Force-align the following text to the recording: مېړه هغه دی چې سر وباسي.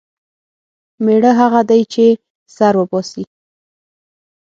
مېړه 1.03 1.31
هغه 1.39 1.61
دی 1.69 1.81
چې 1.93 2.05
سر 2.55 2.73
وباسي. 2.79 3.23